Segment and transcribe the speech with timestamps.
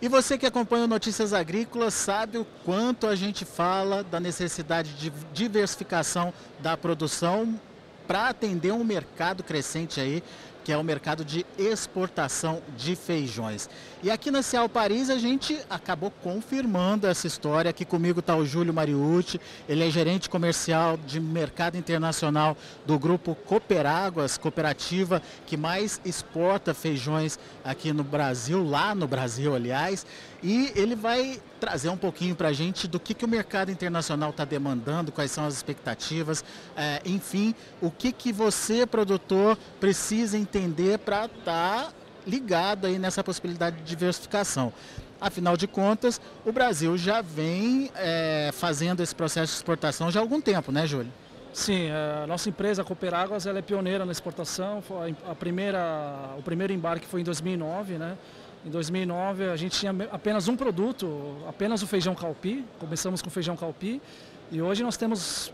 [0.00, 5.10] E você que acompanha Notícias Agrícolas sabe o quanto a gente fala da necessidade de
[5.32, 7.60] diversificação da produção
[8.06, 10.22] para atender um mercado crescente aí
[10.68, 13.70] que é o mercado de exportação de feijões.
[14.02, 17.70] E aqui na Cial Paris a gente acabou confirmando essa história.
[17.70, 23.34] Aqui comigo está o Júlio Mariucci, ele é gerente comercial de mercado internacional do grupo
[23.34, 30.04] Cooperáguas, cooperativa que mais exporta feijões aqui no Brasil, lá no Brasil, aliás.
[30.42, 34.30] E ele vai trazer um pouquinho para a gente do que, que o mercado internacional
[34.30, 36.44] está demandando, quais são as expectativas,
[36.76, 41.92] é, enfim, o que, que você, produtor, precisa entender para estar tá
[42.26, 44.72] ligado aí nessa possibilidade de diversificação.
[45.20, 50.22] Afinal de contas, o Brasil já vem é, fazendo esse processo de exportação já há
[50.22, 51.12] algum tempo, né, Júlio?
[51.52, 54.82] Sim, a nossa empresa, a Cooperáguas, ela é pioneira na exportação.
[55.28, 58.16] A primeira, o primeiro embarque foi em 2009, né?
[58.64, 62.64] Em 2009 a gente tinha apenas um produto, apenas o feijão calpi.
[62.78, 64.02] Começamos com feijão calpi
[64.50, 65.52] e hoje nós temos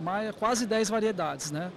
[0.00, 1.50] mais, quase 10 variedades.
[1.50, 1.70] Né?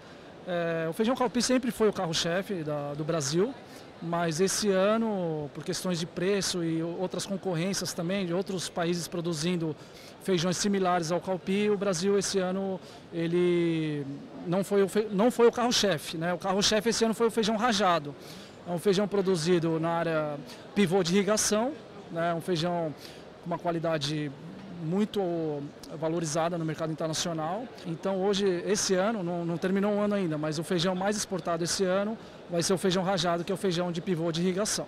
[0.47, 2.63] É, o feijão calpi sempre foi o carro-chefe
[2.97, 3.53] do Brasil,
[4.01, 9.75] mas esse ano, por questões de preço e outras concorrências também, de outros países produzindo
[10.23, 12.79] feijões similares ao calpi, o Brasil esse ano
[13.13, 14.05] ele
[14.47, 16.17] não foi o, não foi o carro-chefe.
[16.17, 16.33] Né?
[16.33, 18.15] O carro-chefe esse ano foi o feijão rajado.
[18.67, 20.37] É um feijão produzido na área
[20.75, 21.71] pivô de irrigação,
[22.11, 22.33] né?
[22.33, 22.93] um feijão
[23.41, 24.31] com uma qualidade
[24.83, 25.61] muito
[25.99, 27.65] valorizada no mercado internacional.
[27.85, 31.63] Então hoje, esse ano, não, não, terminou um ano ainda, mas o feijão mais exportado
[31.63, 32.17] esse ano
[32.49, 34.87] vai ser o feijão rajado, que é o feijão de pivô de irrigação.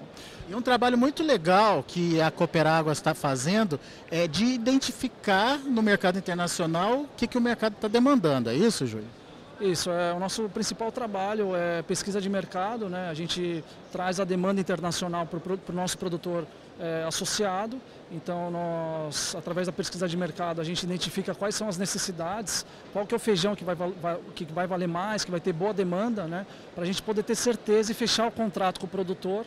[0.49, 3.79] E um trabalho muito legal que a Cooperágua está fazendo
[4.09, 8.49] é de identificar no mercado internacional o que, que o mercado está demandando.
[8.49, 9.22] É isso, Júlio?
[9.61, 13.09] Isso, é o nosso principal trabalho é pesquisa de mercado, né?
[13.09, 16.45] A gente traz a demanda internacional para o nosso produtor
[16.79, 17.79] é, associado.
[18.11, 23.05] Então, nós, através da pesquisa de mercado, a gente identifica quais são as necessidades, qual
[23.05, 25.73] que é o feijão que vai, vai, que vai valer mais, que vai ter boa
[25.73, 26.45] demanda, né?
[26.73, 29.45] Para a gente poder ter certeza e fechar o contrato com o produtor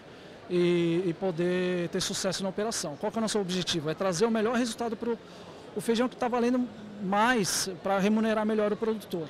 [0.48, 2.97] e, e poder ter sucesso na operação.
[2.97, 3.91] Qual que é o nosso objetivo?
[3.91, 5.16] É trazer o melhor resultado para
[5.75, 6.66] o feijão que está valendo
[7.02, 9.28] mais para remunerar melhor o produtor.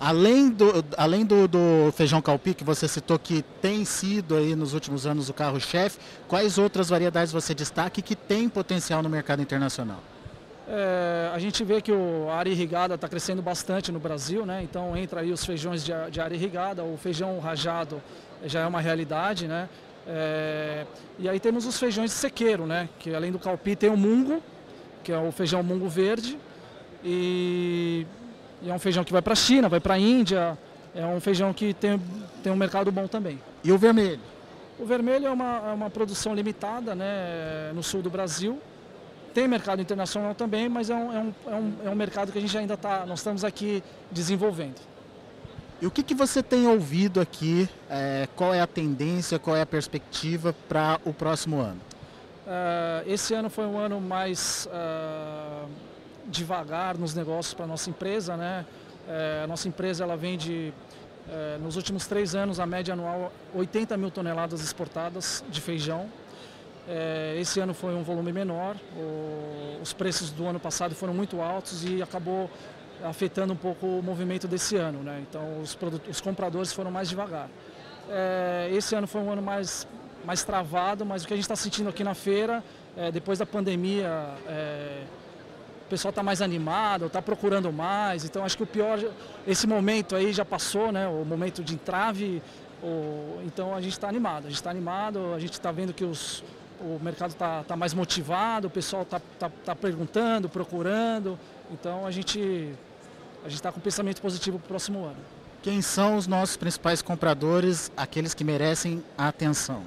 [0.00, 4.72] Além do, além do, do, feijão calpi, que você citou que tem sido aí nos
[4.72, 9.98] últimos anos o carro-chefe, quais outras variedades você destaca que tem potencial no mercado internacional?
[10.66, 14.62] É, a gente vê que o, a área irrigada está crescendo bastante no Brasil, né?
[14.62, 18.00] então entra aí os feijões de, de área irrigada, o feijão rajado
[18.46, 19.46] já é uma realidade.
[19.46, 19.68] Né?
[20.06, 20.86] É,
[21.18, 22.88] e aí temos os feijões de sequeiro, né?
[22.98, 24.42] que além do calpi tem o mungo,
[25.04, 26.38] que é o feijão mungo verde,
[27.04, 28.06] e
[28.62, 30.58] e é um feijão que vai para a China, vai para a Índia.
[30.94, 32.00] É um feijão que tem,
[32.42, 33.40] tem um mercado bom também.
[33.62, 34.20] E o vermelho?
[34.78, 38.60] O vermelho é uma, é uma produção limitada né, no sul do Brasil.
[39.32, 42.38] Tem mercado internacional também, mas é um, é um, é um, é um mercado que
[42.38, 44.80] a gente ainda está, nós estamos aqui desenvolvendo.
[45.80, 47.68] E o que, que você tem ouvido aqui?
[47.88, 51.80] É, qual é a tendência, qual é a perspectiva para o próximo ano?
[52.46, 54.70] Uh, esse ano foi um ano mais uh,
[56.30, 58.36] devagar nos negócios para a nossa empresa.
[58.36, 58.64] Né?
[59.08, 60.72] É, a nossa empresa ela vende,
[61.28, 66.08] é, nos últimos três anos, a média anual, 80 mil toneladas exportadas de feijão.
[66.88, 71.40] É, esse ano foi um volume menor, o, os preços do ano passado foram muito
[71.40, 72.50] altos e acabou
[73.04, 75.02] afetando um pouco o movimento desse ano.
[75.02, 75.24] Né?
[75.28, 75.76] Então, os,
[76.08, 77.48] os compradores foram mais devagar.
[78.08, 79.86] É, esse ano foi um ano mais,
[80.24, 82.62] mais travado, mas o que a gente está sentindo aqui na feira,
[82.96, 85.02] é, depois da pandemia, é,
[85.90, 88.24] pessoal está mais animado, está procurando mais.
[88.24, 88.98] Então acho que o pior,
[89.46, 91.08] esse momento aí já passou, né?
[91.08, 92.40] O momento de entrave.
[92.82, 96.04] O, então a gente está animado, a gente está animado, a gente está vendo que
[96.04, 96.42] os,
[96.80, 101.38] o mercado está tá mais motivado, o pessoal está tá, tá perguntando, procurando.
[101.70, 102.72] Então a gente
[103.44, 105.18] a gente está com um pensamento positivo para o próximo ano.
[105.62, 109.82] Quem são os nossos principais compradores, aqueles que merecem a atenção?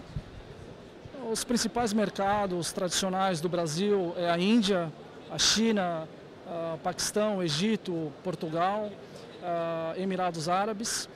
[1.31, 4.91] Os principais mercados tradicionais do Brasil é a Índia,
[5.33, 6.07] a China,
[6.47, 8.89] a Paquistão, Egito, Portugal,
[9.97, 11.09] Emirados Árabes.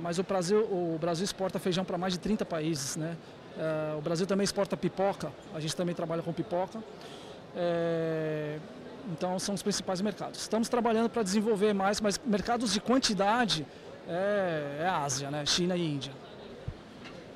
[0.00, 2.96] mas o Brasil, o Brasil exporta feijão para mais de 30 países.
[2.96, 3.16] Né?
[3.96, 6.82] o Brasil também exporta pipoca, a gente também trabalha com pipoca.
[7.54, 8.58] É,
[9.10, 10.40] então são os principais mercados.
[10.40, 13.66] Estamos trabalhando para desenvolver mais, mas mercados de quantidade
[14.08, 15.44] é, é Ásia, né?
[15.44, 16.12] China e Índia.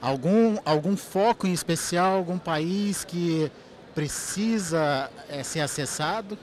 [0.00, 3.50] Algum, algum foco em especial, algum país que
[3.96, 6.38] precisa é, ser acessado?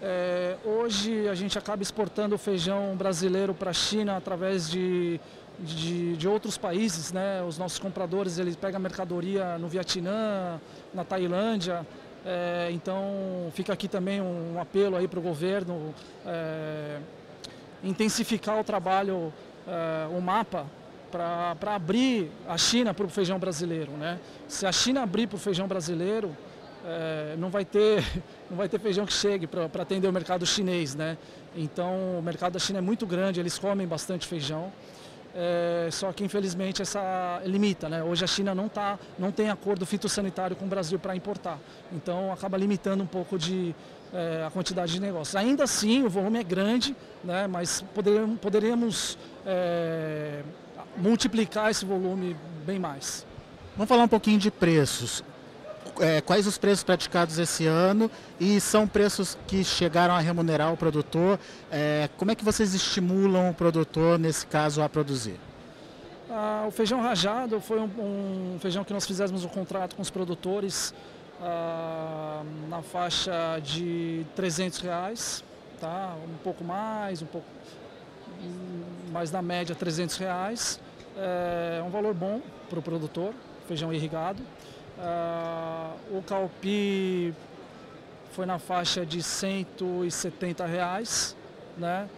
[0.00, 5.18] É, hoje a gente acaba exportando o feijão brasileiro para a China através de
[5.58, 7.42] de, de outros países, né?
[7.42, 10.60] Os nossos compradores eles pegam mercadoria no Vietnã,
[10.94, 11.86] na Tailândia.
[12.24, 15.94] É, então fica aqui também um, apelo aí para o governo
[16.26, 16.98] é,
[17.82, 19.32] intensificar o trabalho,
[19.66, 20.66] é, o mapa
[21.10, 24.20] para abrir a China para o feijão brasileiro, né?
[24.46, 26.36] Se a China abrir para o feijão brasileiro,
[26.88, 28.02] é, não vai ter
[28.48, 31.18] não vai ter feijão que chegue para atender o mercado chinês, né?
[31.54, 34.72] Então o mercado da China é muito grande, eles comem bastante feijão.
[35.34, 38.02] É, só que infelizmente essa limita, né?
[38.02, 41.58] Hoje a China não tá, não tem acordo fitossanitário com o Brasil para importar,
[41.92, 43.74] então acaba limitando um pouco de
[44.12, 45.36] é, a quantidade de negócios.
[45.36, 47.46] Ainda assim o volume é grande, né?
[47.46, 50.42] Mas poderíamos, poderíamos é,
[50.96, 52.34] multiplicar esse volume
[52.64, 53.26] bem mais.
[53.76, 55.22] Vamos falar um pouquinho de preços
[56.00, 58.10] é, quais os preços praticados esse ano
[58.40, 61.38] e são preços que chegaram a remunerar o produtor.
[61.70, 65.38] É, como é que vocês estimulam o produtor, nesse caso, a produzir?
[66.30, 70.10] Ah, o feijão rajado foi um, um, feijão que nós fizemos um contrato com os
[70.10, 70.94] produtores
[71.40, 75.44] ah, na faixa de 300 reais,
[75.80, 76.14] tá?
[76.22, 77.46] um pouco mais, um pouco
[79.10, 80.80] mais na média 300 reais.
[81.16, 82.40] É um valor bom
[82.70, 83.34] para o produtor,
[83.66, 84.40] feijão irrigado.
[84.98, 87.32] Uh, o calpi
[88.32, 91.36] foi na faixa de 170 reais,
[91.76, 92.08] né?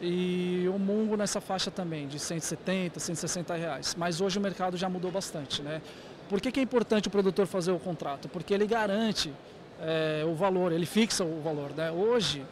[0.00, 3.94] E o mungo nessa faixa também, de 170, 160 reais.
[3.94, 5.82] Mas hoje o mercado já mudou bastante, né?
[6.28, 8.28] Por que, que é importante o produtor fazer o contrato?
[8.28, 9.32] Porque ele garante
[9.80, 11.90] é, o valor, ele fixa o valor, né?
[11.90, 12.44] Hoje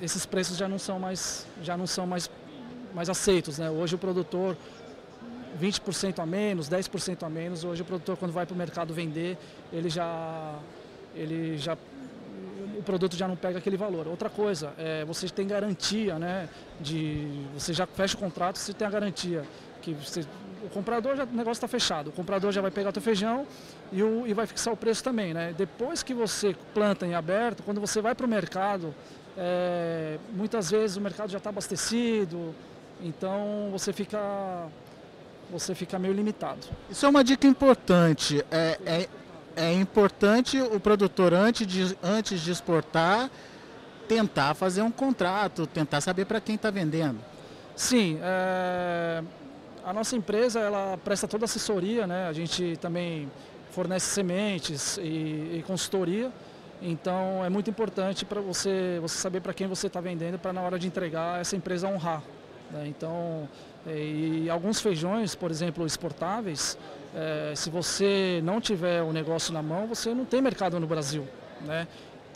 [0.00, 2.30] esses preços já não são mais, já não são mais,
[2.94, 3.70] mais aceitos, né?
[3.70, 4.56] Hoje o produtor
[5.56, 7.64] 20% a menos, 10% a menos.
[7.64, 9.36] Hoje o produtor quando vai para o mercado vender,
[9.72, 10.54] ele já,
[11.14, 11.76] ele já,
[12.76, 14.06] o produto já não pega aquele valor.
[14.06, 16.48] Outra coisa, é, você tem garantia, né?
[16.80, 19.44] De, você já fecha o contrato, você tem a garantia
[19.82, 20.24] que você,
[20.64, 22.10] o comprador já, o negócio está fechado.
[22.10, 23.46] O comprador já vai pegar o teu feijão
[23.92, 25.54] e, o, e vai fixar o preço também, né?
[25.56, 28.94] Depois que você planta em aberto, quando você vai para o mercado,
[29.36, 32.54] é, muitas vezes o mercado já está abastecido,
[33.00, 34.18] então você fica
[35.50, 36.66] você fica meio limitado.
[36.90, 38.44] Isso é uma dica importante.
[38.50, 39.08] É, é,
[39.56, 43.30] é importante o produtor, antes de, antes de exportar,
[44.08, 47.18] tentar fazer um contrato, tentar saber para quem está vendendo.
[47.74, 49.22] Sim, é,
[49.84, 52.26] a nossa empresa ela presta toda a assessoria, né?
[52.28, 53.30] a gente também
[53.70, 56.32] fornece sementes e, e consultoria.
[56.80, 60.60] Então é muito importante para você, você saber para quem você está vendendo para na
[60.60, 62.22] hora de entregar essa empresa honrar.
[62.70, 62.88] Né?
[62.88, 63.48] Então
[63.86, 66.76] e alguns feijões, por exemplo, exportáveis,
[67.14, 71.26] é, se você não tiver o negócio na mão, você não tem mercado no Brasil.
[71.60, 71.86] Né?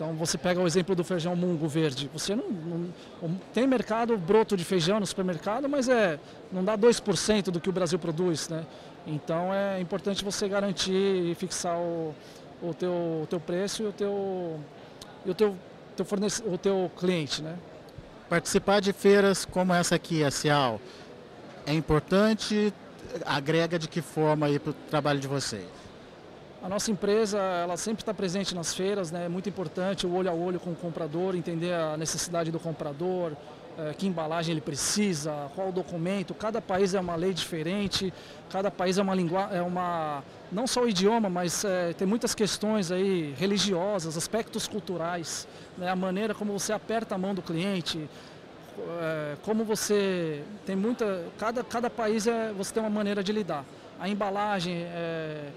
[0.01, 2.09] Então você pega o exemplo do feijão mungo verde.
[2.15, 6.19] Você não, não, tem mercado broto de feijão no supermercado, mas é
[6.51, 8.65] não dá 2% do que o Brasil produz, né?
[9.07, 10.93] Então é importante você garantir
[11.31, 12.15] e fixar o,
[12.63, 14.61] o, teu, o teu preço e o teu,
[15.27, 15.55] e o teu,
[15.95, 17.59] teu fornece, o teu cliente, né?
[18.27, 20.81] Participar de feiras como essa aqui, a Cial,
[21.67, 22.73] é importante?
[23.25, 25.67] Agrega de que forma aí para o trabalho de vocês?
[26.63, 29.25] A nossa empresa, ela sempre está presente nas feiras, né?
[29.25, 33.33] É muito importante o olho a olho com o comprador, entender a necessidade do comprador,
[33.79, 36.35] é, que embalagem ele precisa, qual documento.
[36.35, 38.13] Cada país é uma lei diferente,
[38.51, 42.35] cada país é uma língua, é uma não só o idioma, mas é, tem muitas
[42.35, 45.49] questões aí religiosas, aspectos culturais,
[45.79, 45.89] né?
[45.89, 48.07] a maneira como você aperta a mão do cliente,
[48.79, 53.65] é, como você tem muita cada cada país é você tem uma maneira de lidar.
[53.99, 55.51] A embalagem é,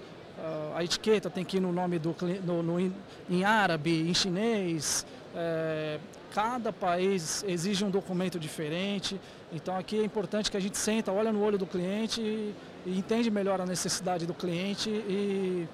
[0.74, 2.92] a etiqueta tem que ir no nome do no, no
[3.30, 5.98] em árabe em chinês é,
[6.32, 9.20] cada país exige um documento diferente.
[9.52, 12.54] Então aqui é importante que a gente senta olha no olho do cliente e,
[12.86, 15.68] e entende melhor a necessidade do cliente e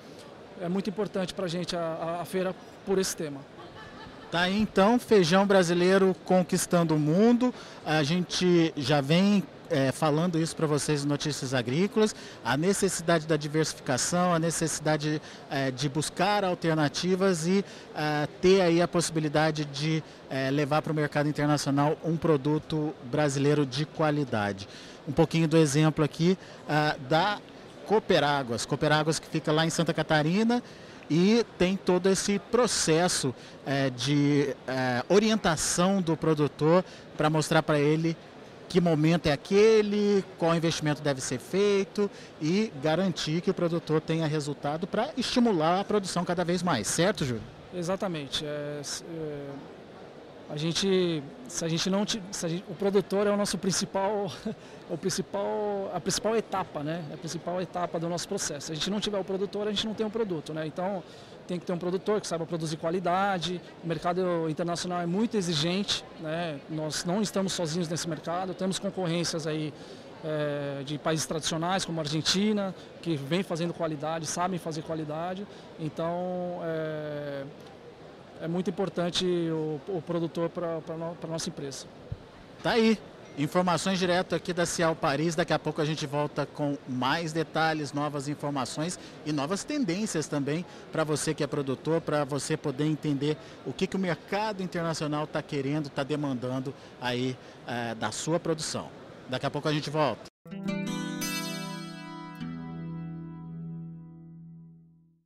[0.60, 2.54] é muito importante para a gente a, a feira
[2.84, 3.40] por esse tema
[4.30, 7.52] Tá aí então, feijão brasileiro conquistando o mundo.
[7.84, 13.36] A gente já vem é, falando isso para vocês em Notícias Agrícolas, a necessidade da
[13.36, 15.20] diversificação, a necessidade
[15.50, 20.94] é, de buscar alternativas e é, ter aí a possibilidade de é, levar para o
[20.94, 24.68] mercado internacional um produto brasileiro de qualidade.
[25.08, 27.40] Um pouquinho do exemplo aqui é, da
[27.84, 30.62] Cooperáguas, Cooperáguas que fica lá em Santa Catarina,
[31.10, 33.34] e tem todo esse processo
[33.66, 36.84] é, de é, orientação do produtor
[37.16, 38.16] para mostrar para ele
[38.68, 42.08] que momento é aquele, qual investimento deve ser feito
[42.40, 47.24] e garantir que o produtor tenha resultado para estimular a produção cada vez mais, certo,
[47.24, 47.42] Júlio?
[47.74, 48.44] Exatamente.
[48.46, 49.46] É, é,
[50.50, 54.32] A gente, se a gente não, a gente, o produtor é o nosso principal,
[54.90, 57.04] o principal, a principal etapa, né?
[57.14, 58.66] A principal etapa do nosso processo.
[58.66, 60.66] Se a gente não tiver o produtor, a gente não tem um produto, né?
[60.66, 61.04] Então
[61.46, 63.60] tem que ter um produtor que saiba produzir qualidade.
[63.84, 66.58] O mercado internacional é muito exigente, né?
[66.68, 69.72] Nós não estamos sozinhos nesse mercado, temos concorrências aí
[70.24, 75.46] é, de países tradicionais como a Argentina, que vem fazendo qualidade, sabem fazer qualidade.
[75.78, 77.44] Então é,
[78.40, 80.80] é muito importante o, o produtor para
[81.22, 81.86] a nossa empresa.
[82.62, 82.98] Tá aí.
[83.38, 85.34] Informações direto aqui da Cial Paris.
[85.34, 90.64] Daqui a pouco a gente volta com mais detalhes, novas informações e novas tendências também
[90.90, 95.24] para você que é produtor, para você poder entender o que, que o mercado internacional
[95.24, 98.88] está querendo, está demandando aí é, da sua produção.
[99.28, 100.29] Daqui a pouco a gente volta.